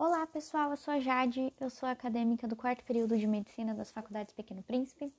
Olá 0.00 0.24
pessoal, 0.28 0.70
eu 0.70 0.76
sou 0.76 0.94
a 0.94 1.00
Jade, 1.00 1.52
eu 1.58 1.68
sou 1.68 1.88
acadêmica 1.88 2.46
do 2.46 2.54
quarto 2.54 2.84
período 2.84 3.18
de 3.18 3.26
Medicina 3.26 3.74
das 3.74 3.90
Faculdades 3.90 4.32
Pequeno 4.32 4.62
Príncipe 4.62 5.12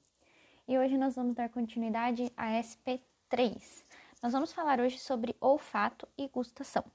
e 0.66 0.80
hoje 0.80 0.98
nós 0.98 1.18
vamos 1.18 1.36
dar 1.36 1.50
continuidade 1.50 2.32
à 2.38 2.52
SP3. 2.52 3.84
Nós 4.24 4.32
vamos 4.32 4.54
falar 4.54 4.80
hoje 4.80 4.98
sobre 4.98 5.36
olfato 5.42 6.08
e 6.18 6.30
gustação. 6.30 6.86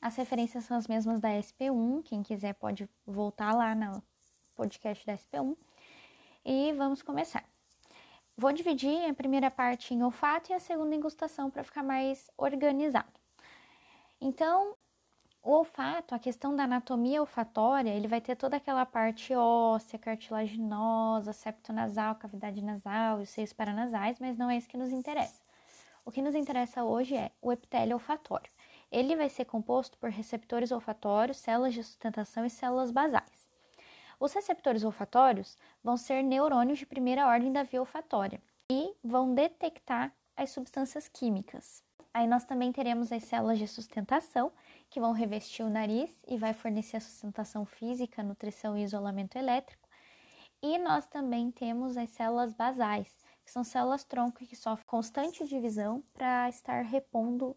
As 0.00 0.16
referências 0.16 0.64
são 0.64 0.74
as 0.74 0.88
mesmas 0.88 1.20
da 1.20 1.28
SP1, 1.28 2.02
quem 2.02 2.22
quiser 2.22 2.54
pode 2.54 2.88
voltar 3.06 3.54
lá 3.54 3.74
no 3.74 4.02
podcast 4.56 5.04
da 5.04 5.12
SP1 5.12 5.54
e 6.46 6.72
vamos 6.72 7.02
começar. 7.02 7.44
Vou 8.38 8.54
dividir 8.54 9.04
a 9.04 9.12
primeira 9.12 9.50
parte 9.50 9.92
em 9.92 10.02
olfato 10.02 10.50
e 10.50 10.54
a 10.54 10.58
segunda 10.58 10.94
em 10.94 11.00
gustação 11.00 11.50
para 11.50 11.62
ficar 11.62 11.82
mais 11.82 12.30
organizado. 12.38 13.12
Então, 14.18 14.74
o 15.42 15.52
olfato, 15.52 16.14
a 16.14 16.18
questão 16.18 16.54
da 16.54 16.64
anatomia 16.64 17.20
olfatória, 17.20 17.90
ele 17.90 18.06
vai 18.06 18.20
ter 18.20 18.36
toda 18.36 18.56
aquela 18.58 18.84
parte 18.84 19.34
óssea, 19.34 19.98
cartilaginosa, 19.98 21.32
septo 21.32 21.72
nasal, 21.72 22.14
cavidade 22.16 22.62
nasal 22.62 23.20
e 23.20 23.22
os 23.22 23.30
seios 23.30 23.52
paranasais, 23.52 24.18
mas 24.20 24.36
não 24.36 24.50
é 24.50 24.58
isso 24.58 24.68
que 24.68 24.76
nos 24.76 24.90
interessa. 24.90 25.40
O 26.04 26.10
que 26.10 26.20
nos 26.20 26.34
interessa 26.34 26.84
hoje 26.84 27.16
é 27.16 27.30
o 27.40 27.50
epitélio 27.50 27.94
olfatório. 27.94 28.50
Ele 28.92 29.16
vai 29.16 29.30
ser 29.30 29.46
composto 29.46 29.96
por 29.96 30.10
receptores 30.10 30.72
olfatórios, 30.72 31.38
células 31.38 31.72
de 31.72 31.84
sustentação 31.84 32.44
e 32.44 32.50
células 32.50 32.90
basais. 32.90 33.48
Os 34.18 34.34
receptores 34.34 34.84
olfatórios 34.84 35.56
vão 35.82 35.96
ser 35.96 36.22
neurônios 36.22 36.78
de 36.78 36.84
primeira 36.84 37.26
ordem 37.26 37.50
da 37.50 37.62
via 37.62 37.80
olfatória 37.80 38.42
e 38.70 38.94
vão 39.02 39.34
detectar 39.34 40.12
as 40.36 40.50
substâncias 40.50 41.08
químicas. 41.08 41.82
Aí 42.12 42.26
nós 42.26 42.44
também 42.44 42.72
teremos 42.72 43.12
as 43.12 43.22
células 43.24 43.58
de 43.58 43.68
sustentação, 43.68 44.52
que 44.88 45.00
vão 45.00 45.12
revestir 45.12 45.64
o 45.64 45.70
nariz 45.70 46.10
e 46.26 46.36
vai 46.36 46.52
fornecer 46.52 46.96
a 46.96 47.00
sustentação 47.00 47.64
física, 47.64 48.22
nutrição 48.22 48.76
e 48.76 48.82
isolamento 48.82 49.36
elétrico. 49.36 49.88
E 50.62 50.76
nós 50.78 51.06
também 51.06 51.50
temos 51.50 51.96
as 51.96 52.10
células 52.10 52.52
basais, 52.52 53.16
que 53.44 53.50
são 53.50 53.62
células 53.62 54.04
tronco 54.04 54.44
que 54.44 54.56
sofrem 54.56 54.86
constante 54.86 55.46
divisão 55.46 56.02
para 56.12 56.48
estar 56.48 56.82
repondo 56.82 57.56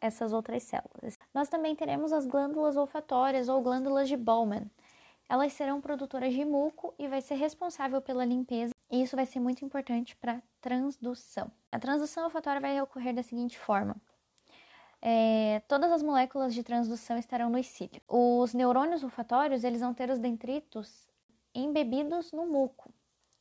essas 0.00 0.32
outras 0.32 0.64
células. 0.64 1.16
Nós 1.32 1.48
também 1.48 1.76
teremos 1.76 2.12
as 2.12 2.26
glândulas 2.26 2.76
olfatórias 2.76 3.48
ou 3.48 3.62
glândulas 3.62 4.08
de 4.08 4.16
Bowman. 4.16 4.68
Elas 5.28 5.52
serão 5.52 5.80
produtoras 5.80 6.34
de 6.34 6.44
muco 6.44 6.92
e 6.98 7.06
vai 7.06 7.20
ser 7.20 7.36
responsável 7.36 8.02
pela 8.02 8.24
limpeza, 8.24 8.71
e 8.92 9.02
isso 9.02 9.16
vai 9.16 9.24
ser 9.24 9.40
muito 9.40 9.64
importante 9.64 10.14
para 10.14 10.42
transdução. 10.60 11.50
A 11.72 11.78
transdução 11.78 12.24
olfatória 12.24 12.60
vai 12.60 12.78
ocorrer 12.82 13.14
da 13.14 13.22
seguinte 13.22 13.58
forma: 13.58 13.96
é, 15.00 15.62
todas 15.66 15.90
as 15.90 16.02
moléculas 16.02 16.52
de 16.52 16.62
transdução 16.62 17.16
estarão 17.16 17.48
no 17.48 17.64
cílio. 17.64 18.02
Os 18.06 18.52
neurônios 18.52 19.02
olfatórios 19.02 19.64
eles 19.64 19.80
vão 19.80 19.94
ter 19.94 20.10
os 20.10 20.18
dendritos 20.18 21.08
embebidos 21.54 22.32
no 22.32 22.46
muco. 22.46 22.92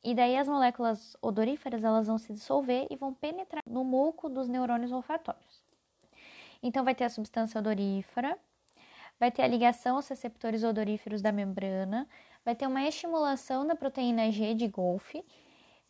E 0.02 0.16
daí 0.16 0.38
as 0.38 0.48
moléculas 0.48 1.16
odoríferas 1.22 1.84
elas 1.84 2.08
vão 2.08 2.18
se 2.18 2.34
dissolver 2.34 2.88
e 2.90 2.96
vão 2.96 3.14
penetrar 3.14 3.62
no 3.68 3.84
muco 3.84 4.30
dos 4.30 4.48
neurônios 4.48 4.92
olfatórios. 4.92 5.64
Então 6.64 6.86
vai 6.86 6.96
ter 6.96 7.04
a 7.04 7.10
substância 7.10 7.60
odorífera, 7.60 8.40
vai 9.22 9.30
ter 9.30 9.44
a 9.44 9.48
ligação 9.48 9.98
aos 9.98 10.08
receptores 10.08 10.64
odoríferos 10.64 11.22
da 11.22 11.32
membrana, 11.32 12.08
vai 12.44 12.56
ter 12.56 12.66
uma 12.66 12.82
estimulação 12.88 13.68
da 13.68 13.76
proteína 13.76 14.32
G 14.32 14.56
de 14.56 14.68
Golgi 14.68 15.24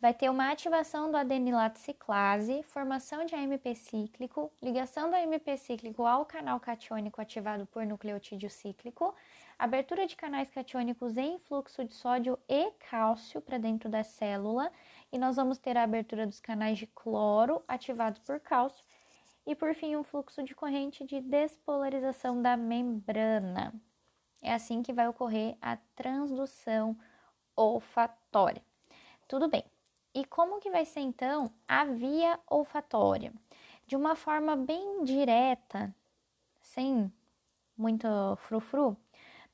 vai 0.02 0.12
ter 0.12 0.28
uma 0.28 0.50
ativação 0.50 1.12
do 1.12 1.16
adenilato 1.16 1.78
ciclase, 1.78 2.64
formação 2.64 3.24
de 3.24 3.36
AMP 3.36 3.72
cíclico, 3.76 4.52
ligação 4.60 5.08
do 5.08 5.14
AMP 5.14 5.56
cíclico 5.56 6.04
ao 6.04 6.26
canal 6.26 6.58
catiônico 6.58 7.20
ativado 7.20 7.66
por 7.66 7.86
nucleotídeo 7.86 8.50
cíclico, 8.50 9.14
abertura 9.56 10.04
de 10.04 10.16
canais 10.16 10.50
catiônicos 10.50 11.16
em 11.16 11.38
fluxo 11.38 11.84
de 11.84 11.94
sódio 11.94 12.36
e 12.48 12.72
cálcio 12.90 13.40
para 13.40 13.58
dentro 13.58 13.88
da 13.88 14.02
célula, 14.02 14.72
e 15.12 15.16
nós 15.16 15.36
vamos 15.36 15.58
ter 15.58 15.76
a 15.76 15.84
abertura 15.84 16.26
dos 16.26 16.40
canais 16.40 16.78
de 16.78 16.88
cloro 16.88 17.62
ativados 17.68 18.18
por 18.22 18.40
cálcio, 18.40 18.84
e 19.46 19.54
por 19.54 19.74
fim 19.74 19.96
um 19.96 20.02
fluxo 20.02 20.42
de 20.42 20.54
corrente 20.54 21.04
de 21.04 21.20
despolarização 21.20 22.40
da 22.40 22.56
membrana. 22.56 23.74
É 24.40 24.52
assim 24.52 24.82
que 24.82 24.92
vai 24.92 25.08
ocorrer 25.08 25.56
a 25.60 25.76
transdução 25.94 26.96
olfatória. 27.56 28.62
Tudo 29.28 29.48
bem. 29.48 29.64
E 30.14 30.24
como 30.24 30.60
que 30.60 30.70
vai 30.70 30.84
ser 30.84 31.00
então 31.00 31.50
a 31.66 31.84
via 31.84 32.38
olfatória? 32.48 33.32
De 33.86 33.96
uma 33.96 34.14
forma 34.14 34.56
bem 34.56 35.04
direta, 35.04 35.94
sem 36.60 37.12
muito 37.76 38.06
frufru, 38.36 38.96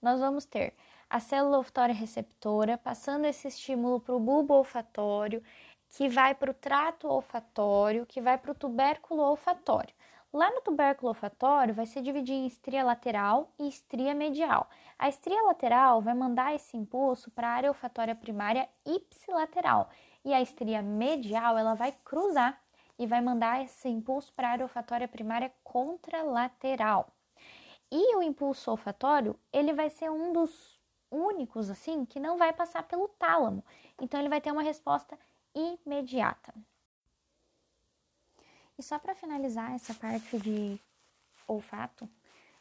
nós 0.03 0.21
vamos 0.21 0.45
ter 0.45 0.75
a 1.09 1.21
célula 1.21 1.59
olfatória 1.59 1.95
receptora 1.95 2.77
passando 2.77 3.25
esse 3.25 3.49
estímulo 3.49 4.01
para 4.01 4.15
o 4.15 4.21
bulbo 4.21 4.55
olfatório, 4.55 5.43
que 5.91 6.09
vai 6.09 6.35
para 6.35 6.51
o 6.51 6.55
trato 6.55 7.09
olfatório, 7.09 8.07
que 8.07 8.21
vai 8.21 8.37
para 8.39 8.53
o 8.53 8.55
tubérculo 8.55 9.23
olfatório. 9.23 9.95
Lá 10.33 10.51
no 10.51 10.61
tubérculo 10.61 11.09
olfatório 11.09 11.75
vai 11.75 11.87
se 11.87 12.03
dividir 12.03 12.35
em 12.35 12.47
estria 12.47 12.85
lateral 12.85 13.51
e 13.59 13.67
estria 13.67 14.15
medial. 14.15 14.69
A 14.99 15.09
estria 15.09 15.43
lateral 15.43 16.03
vai 16.03 16.13
mandar 16.13 16.55
esse 16.55 16.77
impulso 16.77 17.31
para 17.31 17.49
a 17.49 17.53
área 17.53 17.71
olfatória 17.71 18.15
primária 18.15 18.69
ipsilateral 18.85 19.89
e 20.23 20.35
a 20.35 20.41
estria 20.43 20.83
medial 20.83 21.57
ela 21.57 21.75
vai 21.75 21.93
cruzar 22.05 22.61
e 22.99 23.07
vai 23.07 23.23
mandar 23.23 23.65
esse 23.65 23.89
impulso 23.89 24.33
para 24.35 24.49
a 24.49 24.51
área 24.51 24.65
olfatória 24.65 25.09
primária 25.09 25.51
contralateral. 25.65 27.09
E 27.91 28.15
o 28.17 28.23
impulso 28.23 28.71
olfatório, 28.71 29.39
ele 29.51 29.73
vai 29.73 29.89
ser 29.89 30.11
um 30.11 30.31
dos 30.31 30.79
únicos 31.11 31.71
assim 31.71 32.05
que 32.05 32.21
não 32.21 32.37
vai 32.37 32.53
passar 32.53 32.83
pelo 32.83 33.09
tálamo. 33.09 33.65
Então 33.99 34.21
ele 34.21 34.29
vai 34.29 34.43
ter 34.43 34.53
uma 34.53 34.63
resposta 34.63 35.19
imediata. 35.55 36.55
E 38.79 38.83
só 38.83 38.99
para 38.99 39.15
finalizar 39.15 39.73
essa 39.73 39.93
parte 39.95 40.39
de 40.39 40.81
olfato, 41.47 42.09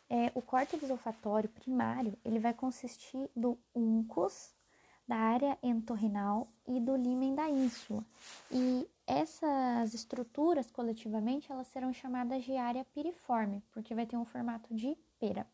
é, 0.09 0.31
o 0.33 0.41
córtex 0.41 0.89
olfatório 0.89 1.49
primário 1.49 2.17
ele 2.23 2.39
vai 2.39 2.53
consistir 2.53 3.29
do 3.35 3.57
uncus, 3.75 4.55
da 5.07 5.15
área 5.15 5.57
entorrinal 5.61 6.47
e 6.67 6.79
do 6.79 6.95
límen 6.95 7.35
da 7.35 7.49
ínsula. 7.49 8.03
E 8.51 8.89
essas 9.05 9.93
estruturas, 9.93 10.69
coletivamente, 10.69 11.51
elas 11.51 11.67
serão 11.67 11.93
chamadas 11.93 12.43
de 12.43 12.57
área 12.57 12.85
piriforme, 12.93 13.63
porque 13.71 13.95
vai 13.95 14.05
ter 14.05 14.17
um 14.17 14.25
formato 14.25 14.73
de 14.73 14.97
pera. 15.17 15.47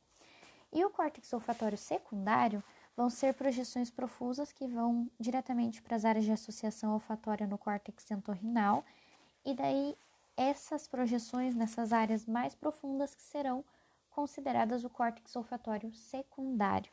E 0.71 0.83
o 0.83 0.89
córtex 0.89 1.31
olfatório 1.33 1.77
secundário 1.77 2.63
vão 2.95 3.09
ser 3.09 3.33
projeções 3.33 3.89
profusas 3.89 4.51
que 4.51 4.67
vão 4.67 5.09
diretamente 5.19 5.81
para 5.81 5.95
as 5.95 6.05
áreas 6.05 6.25
de 6.25 6.31
associação 6.31 6.93
olfatória 6.93 7.47
no 7.47 7.57
córtex 7.57 8.09
entorrinal, 8.11 8.85
e 9.45 9.53
daí 9.53 9.95
essas 10.37 10.87
projeções 10.87 11.55
nessas 11.55 11.91
áreas 11.91 12.25
mais 12.25 12.55
profundas 12.55 13.13
que 13.13 13.21
serão 13.21 13.63
consideradas 14.09 14.83
o 14.83 14.89
córtex 14.89 15.35
olfatório 15.35 15.93
secundário. 15.93 16.91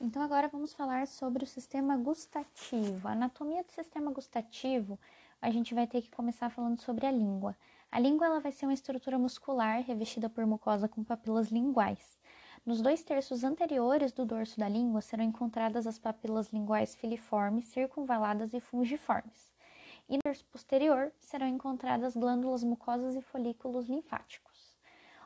Então 0.00 0.20
agora 0.20 0.48
vamos 0.48 0.72
falar 0.72 1.06
sobre 1.06 1.44
o 1.44 1.46
sistema 1.46 1.96
gustativo. 1.96 3.06
A 3.06 3.12
anatomia 3.12 3.62
do 3.62 3.70
sistema 3.70 4.10
gustativo, 4.10 4.98
a 5.40 5.50
gente 5.50 5.74
vai 5.74 5.86
ter 5.86 6.02
que 6.02 6.10
começar 6.10 6.50
falando 6.50 6.80
sobre 6.80 7.06
a 7.06 7.10
língua. 7.10 7.56
A 7.90 8.00
língua 8.00 8.26
ela 8.26 8.40
vai 8.40 8.50
ser 8.50 8.66
uma 8.66 8.74
estrutura 8.74 9.18
muscular 9.18 9.80
revestida 9.82 10.28
por 10.28 10.44
mucosa 10.44 10.88
com 10.88 11.04
papilas 11.04 11.48
linguais. 11.50 12.18
Nos 12.64 12.80
dois 12.80 13.02
terços 13.02 13.42
anteriores 13.42 14.12
do 14.12 14.24
dorso 14.24 14.56
da 14.56 14.68
língua 14.68 15.00
serão 15.00 15.24
encontradas 15.24 15.84
as 15.84 15.98
papilas 15.98 16.52
linguais 16.52 16.94
filiformes, 16.94 17.64
circunvaladas 17.64 18.54
e 18.54 18.60
fungiformes. 18.60 19.52
E 20.08 20.14
no 20.14 20.22
terço 20.22 20.44
posterior 20.44 21.12
serão 21.18 21.48
encontradas 21.48 22.16
glândulas 22.16 22.62
mucosas 22.62 23.16
e 23.16 23.20
folículos 23.20 23.88
linfáticos. 23.88 24.78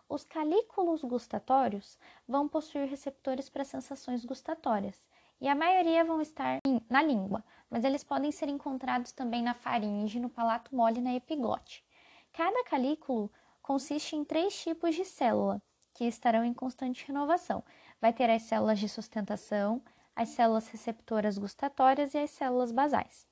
Os 0.09 0.25
calículos 0.25 1.05
gustatórios 1.05 1.99
vão 2.27 2.49
possuir 2.49 2.89
receptores 2.89 3.51
para 3.51 3.65
sensações 3.65 4.25
gustatórias, 4.25 5.05
e 5.39 5.47
a 5.47 5.55
maioria 5.55 6.05
vão 6.07 6.23
estar 6.23 6.61
na 6.89 7.03
língua, 7.03 7.45
mas 7.69 7.85
eles 7.85 8.03
podem 8.03 8.33
ser 8.33 8.49
encontrados 8.49 9.13
também 9.13 9.43
na 9.43 9.53
faringe, 9.53 10.19
no 10.19 10.31
palato 10.31 10.75
mole 10.75 11.01
e 11.01 11.03
na 11.03 11.15
epiglote. 11.15 11.85
Cada 12.33 12.65
calículo 12.65 13.31
consiste 13.61 14.17
em 14.17 14.25
três 14.25 14.59
tipos 14.59 14.95
de 14.95 15.05
célula, 15.05 15.61
que 15.97 16.05
estarão 16.05 16.45
em 16.45 16.53
constante 16.53 17.07
renovação. 17.07 17.65
Vai 17.99 18.13
ter 18.13 18.29
as 18.29 18.43
células 18.43 18.79
de 18.79 18.87
sustentação, 18.87 19.81
as 20.15 20.29
células 20.29 20.69
receptoras 20.69 21.39
gustatórias 21.39 22.13
e 22.13 22.19
as 22.19 22.31
células 22.31 22.71
basais. 22.71 23.27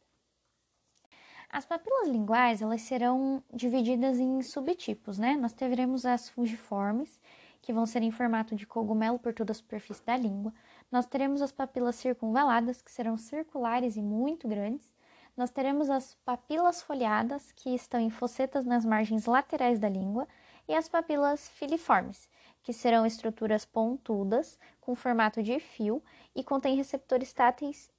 As 1.51 1.67
papilas 1.67 2.09
linguais, 2.09 2.63
elas 2.63 2.81
serão 2.81 3.45
divididas 3.53 4.19
em 4.19 4.41
subtipos, 4.41 5.19
né? 5.19 5.37
Nós 5.37 5.53
teremos 5.53 6.07
as 6.07 6.31
fungiformes, 6.31 7.21
que 7.61 7.73
vão 7.73 7.85
ser 7.85 8.03
em 8.03 8.11
formato 8.11 8.57
de 8.57 8.67
cogumelo 8.67 9.19
por 9.19 9.35
toda 9.35 9.53
a 9.53 9.55
superfície 9.55 10.05
da 10.05 10.17
língua. 10.17 10.53
Nós 10.91 11.07
teremos 11.07 11.43
as 11.43 11.53
papilas 11.53 11.97
circunvaladas, 11.97 12.81
que 12.81 12.91
serão 12.91 13.19
circulares 13.19 13.97
e 13.97 14.03
muito 14.03 14.49
grandes. 14.49 14.91
Nós 15.37 15.51
teremos 15.51 15.91
as 15.91 16.15
papilas 16.25 16.81
folhadas, 16.81 17.53
que 17.53 17.75
estão 17.75 18.01
em 18.01 18.11
fossetas 18.11 18.65
nas 18.65 18.87
margens 18.87 19.27
laterais 19.27 19.79
da 19.79 19.89
língua. 19.89 20.27
e 20.67 20.75
as 20.75 20.89
papilas 20.89 21.47
filiformes, 21.47 22.27
que 22.65 22.73
serão 22.73 23.07
estruturas 23.07 23.65
pontudas 23.65 24.59
com 24.81 24.97
formato 24.97 25.43
de 25.43 25.61
fio 25.61 26.03
e 26.35 26.43
contêm 26.43 26.75
receptores 26.75 27.33
táteis 27.33 27.91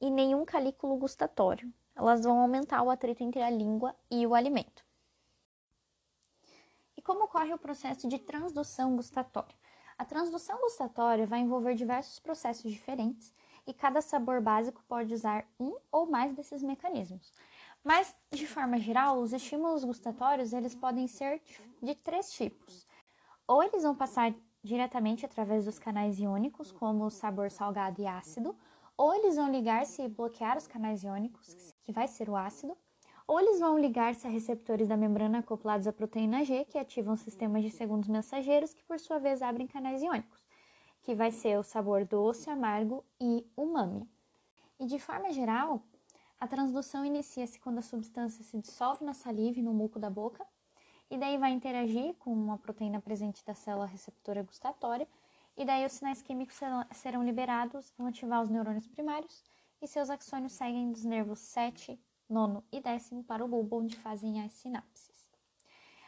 e 0.00 0.10
nenhum 0.10 0.44
calículo 0.44 0.96
gustatório. 0.96 1.72
Elas 1.94 2.24
vão 2.24 2.40
aumentar 2.40 2.82
o 2.82 2.90
atrito 2.90 3.22
entre 3.22 3.42
a 3.42 3.50
língua 3.50 3.94
e 4.10 4.26
o 4.26 4.34
alimento. 4.34 4.84
E 6.96 7.02
como 7.02 7.24
ocorre 7.24 7.52
o 7.52 7.58
processo 7.58 8.08
de 8.08 8.18
transdução 8.18 8.96
gustatória? 8.96 9.54
A 9.98 10.04
transdução 10.04 10.58
gustatória 10.60 11.26
vai 11.26 11.40
envolver 11.40 11.74
diversos 11.74 12.18
processos 12.18 12.70
diferentes 12.70 13.34
e 13.66 13.74
cada 13.74 14.00
sabor 14.00 14.40
básico 14.40 14.82
pode 14.88 15.12
usar 15.12 15.46
um 15.60 15.76
ou 15.92 16.06
mais 16.06 16.34
desses 16.34 16.62
mecanismos. 16.62 17.32
Mas, 17.84 18.16
de 18.30 18.46
forma 18.46 18.78
geral, 18.78 19.18
os 19.18 19.32
estímulos 19.32 19.84
gustatórios 19.84 20.52
eles 20.52 20.74
podem 20.74 21.06
ser 21.06 21.42
de 21.82 21.94
três 21.94 22.32
tipos. 22.32 22.85
Ou 23.46 23.62
eles 23.62 23.82
vão 23.82 23.94
passar 23.94 24.34
diretamente 24.62 25.24
através 25.24 25.64
dos 25.64 25.78
canais 25.78 26.18
iônicos, 26.18 26.72
como 26.72 27.04
o 27.04 27.10
sabor 27.10 27.50
salgado 27.50 28.02
e 28.02 28.06
ácido, 28.06 28.56
ou 28.96 29.14
eles 29.14 29.36
vão 29.36 29.50
ligar-se 29.50 30.02
e 30.02 30.08
bloquear 30.08 30.56
os 30.56 30.66
canais 30.66 31.04
iônicos, 31.04 31.74
que 31.82 31.92
vai 31.92 32.08
ser 32.08 32.28
o 32.28 32.36
ácido, 32.36 32.76
ou 33.26 33.40
eles 33.40 33.60
vão 33.60 33.78
ligar-se 33.78 34.26
a 34.26 34.30
receptores 34.30 34.88
da 34.88 34.96
membrana 34.96 35.38
acoplados 35.38 35.86
à 35.86 35.92
proteína 35.92 36.44
G, 36.44 36.64
que 36.64 36.78
ativam 36.78 37.16
sistemas 37.16 37.62
de 37.62 37.70
segundos 37.70 38.08
mensageiros, 38.08 38.72
que 38.72 38.84
por 38.84 38.98
sua 38.98 39.18
vez 39.18 39.42
abrem 39.42 39.66
canais 39.66 40.02
iônicos, 40.02 40.44
que 41.02 41.14
vai 41.14 41.30
ser 41.30 41.58
o 41.58 41.62
sabor 41.62 42.04
doce, 42.04 42.48
amargo 42.48 43.04
e 43.20 43.44
umami. 43.56 44.08
E 44.78 44.86
de 44.86 44.98
forma 44.98 45.32
geral, 45.32 45.82
a 46.38 46.46
transdução 46.46 47.04
inicia-se 47.04 47.58
quando 47.58 47.78
a 47.78 47.82
substância 47.82 48.44
se 48.44 48.58
dissolve 48.58 49.04
na 49.04 49.14
saliva 49.14 49.58
e 49.58 49.62
no 49.62 49.72
muco 49.72 49.98
da 49.98 50.10
boca, 50.10 50.46
e 51.10 51.16
daí 51.16 51.38
vai 51.38 51.52
interagir 51.52 52.14
com 52.14 52.32
uma 52.32 52.58
proteína 52.58 53.00
presente 53.00 53.44
da 53.44 53.54
célula 53.54 53.86
receptora 53.86 54.42
gustatória, 54.42 55.08
e 55.56 55.64
daí 55.64 55.86
os 55.86 55.92
sinais 55.92 56.20
químicos 56.20 56.58
serão 56.92 57.24
liberados, 57.24 57.92
vão 57.96 58.08
ativar 58.08 58.42
os 58.42 58.50
neurônios 58.50 58.86
primários, 58.86 59.42
e 59.80 59.86
seus 59.86 60.10
axônios 60.10 60.52
seguem 60.52 60.90
dos 60.90 61.04
nervos 61.04 61.38
7, 61.38 61.98
9 62.28 62.62
e 62.72 62.80
10 62.80 63.24
para 63.26 63.44
o 63.44 63.48
bulbo, 63.48 63.78
onde 63.78 63.96
fazem 63.96 64.42
as 64.42 64.52
sinapses. 64.52 65.30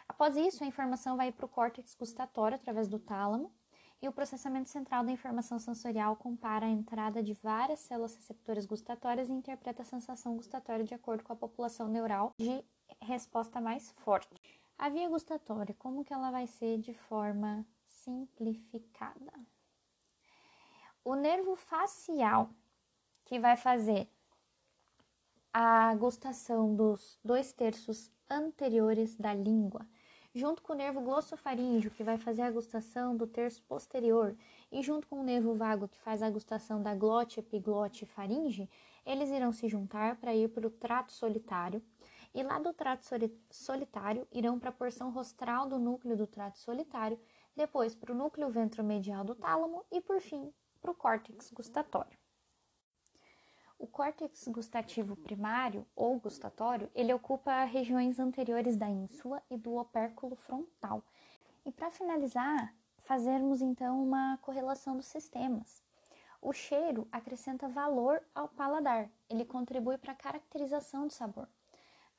Após 0.08 0.36
isso, 0.36 0.64
a 0.64 0.66
informação 0.66 1.16
vai 1.16 1.30
para 1.30 1.46
o 1.46 1.48
córtex 1.48 1.94
gustatório 1.94 2.56
através 2.56 2.88
do 2.88 2.98
tálamo, 2.98 3.52
e 4.00 4.08
o 4.08 4.12
processamento 4.12 4.68
central 4.68 5.04
da 5.04 5.10
informação 5.10 5.58
sensorial 5.58 6.14
compara 6.14 6.66
a 6.66 6.70
entrada 6.70 7.22
de 7.22 7.34
várias 7.34 7.80
células 7.80 8.14
receptoras 8.14 8.64
gustatórias 8.64 9.28
e 9.28 9.32
interpreta 9.32 9.82
a 9.82 9.84
sensação 9.84 10.36
gustatória 10.36 10.84
de 10.84 10.94
acordo 10.94 11.24
com 11.24 11.32
a 11.32 11.36
população 11.36 11.88
neural 11.88 12.32
de 12.38 12.64
resposta 13.00 13.60
mais 13.60 13.90
forte. 13.98 14.57
A 14.80 14.88
via 14.88 15.08
gustatória, 15.08 15.74
como 15.76 16.04
que 16.04 16.12
ela 16.12 16.30
vai 16.30 16.46
ser 16.46 16.78
de 16.78 16.92
forma 16.92 17.66
simplificada? 17.84 19.32
O 21.04 21.16
nervo 21.16 21.56
facial, 21.56 22.48
que 23.24 23.40
vai 23.40 23.56
fazer 23.56 24.08
a 25.52 25.92
gustação 25.96 26.76
dos 26.76 27.18
dois 27.24 27.52
terços 27.52 28.08
anteriores 28.30 29.16
da 29.16 29.34
língua, 29.34 29.84
junto 30.32 30.62
com 30.62 30.74
o 30.74 30.76
nervo 30.76 31.00
glossofaríngeo, 31.00 31.90
que 31.90 32.04
vai 32.04 32.16
fazer 32.16 32.42
a 32.42 32.50
gustação 32.52 33.16
do 33.16 33.26
terço 33.26 33.60
posterior, 33.64 34.36
e 34.70 34.80
junto 34.80 35.08
com 35.08 35.20
o 35.20 35.24
nervo 35.24 35.56
vago, 35.56 35.88
que 35.88 35.98
faz 35.98 36.22
a 36.22 36.30
gustação 36.30 36.80
da 36.80 36.94
glote, 36.94 37.40
epiglote 37.40 38.04
e 38.04 38.06
faringe, 38.06 38.70
eles 39.04 39.30
irão 39.30 39.50
se 39.50 39.66
juntar 39.66 40.14
para 40.16 40.36
ir 40.36 40.50
para 40.50 40.68
o 40.68 40.70
trato 40.70 41.10
solitário, 41.10 41.82
e 42.38 42.42
lá 42.44 42.60
do 42.60 42.72
trato 42.72 43.04
solitário 43.50 44.24
irão 44.30 44.60
para 44.60 44.68
a 44.68 44.72
porção 44.72 45.10
rostral 45.10 45.66
do 45.66 45.76
núcleo 45.76 46.16
do 46.16 46.24
trato 46.24 46.56
solitário, 46.56 47.18
depois 47.56 47.96
para 47.96 48.12
o 48.12 48.14
núcleo 48.14 48.48
ventromedial 48.48 49.24
do 49.24 49.34
tálamo 49.34 49.84
e, 49.90 50.00
por 50.00 50.20
fim, 50.20 50.54
para 50.80 50.92
o 50.92 50.94
córtex 50.94 51.50
gustatório. 51.50 52.16
O 53.76 53.88
córtex 53.88 54.46
gustativo 54.46 55.16
primário 55.16 55.84
ou 55.96 56.16
gustatório, 56.20 56.88
ele 56.94 57.12
ocupa 57.12 57.64
regiões 57.64 58.20
anteriores 58.20 58.76
da 58.76 58.88
ínsula 58.88 59.42
e 59.50 59.56
do 59.56 59.74
opérculo 59.74 60.36
frontal. 60.36 61.02
E 61.66 61.72
para 61.72 61.90
finalizar, 61.90 62.72
fazermos 62.98 63.60
então 63.60 64.00
uma 64.00 64.38
correlação 64.42 64.96
dos 64.96 65.06
sistemas. 65.06 65.82
O 66.40 66.52
cheiro 66.52 67.08
acrescenta 67.10 67.66
valor 67.66 68.22
ao 68.32 68.46
paladar, 68.46 69.10
ele 69.28 69.44
contribui 69.44 69.98
para 69.98 70.12
a 70.12 70.16
caracterização 70.16 71.08
do 71.08 71.12
sabor. 71.12 71.48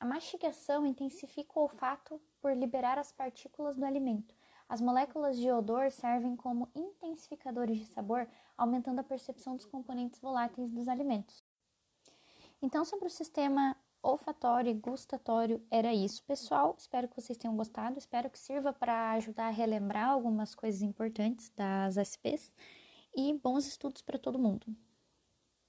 A 0.00 0.06
mastigação 0.06 0.86
intensifica 0.86 1.52
o 1.58 1.62
olfato 1.62 2.18
por 2.40 2.56
liberar 2.56 2.98
as 2.98 3.12
partículas 3.12 3.76
do 3.76 3.84
alimento. 3.84 4.34
As 4.66 4.80
moléculas 4.80 5.36
de 5.36 5.50
odor 5.52 5.90
servem 5.90 6.34
como 6.34 6.70
intensificadores 6.74 7.76
de 7.78 7.84
sabor, 7.84 8.26
aumentando 8.56 9.00
a 9.00 9.04
percepção 9.04 9.56
dos 9.56 9.66
componentes 9.66 10.18
voláteis 10.18 10.70
dos 10.70 10.88
alimentos. 10.88 11.44
Então, 12.62 12.82
sobre 12.82 13.08
o 13.08 13.10
sistema 13.10 13.76
olfatório 14.02 14.70
e 14.70 14.74
gustatório, 14.74 15.62
era 15.70 15.92
isso, 15.92 16.24
pessoal. 16.24 16.74
Espero 16.78 17.06
que 17.06 17.20
vocês 17.20 17.36
tenham 17.36 17.54
gostado. 17.54 17.98
Espero 17.98 18.30
que 18.30 18.38
sirva 18.38 18.72
para 18.72 19.10
ajudar 19.12 19.48
a 19.48 19.50
relembrar 19.50 20.08
algumas 20.08 20.54
coisas 20.54 20.80
importantes 20.80 21.50
das 21.50 21.98
SPs. 21.98 22.50
E 23.14 23.34
bons 23.34 23.66
estudos 23.66 24.00
para 24.00 24.18
todo 24.18 24.38
mundo. 24.38 24.74